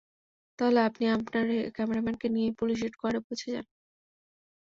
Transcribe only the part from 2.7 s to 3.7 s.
হেডকোয়ার্টারে পৌঁছে যান।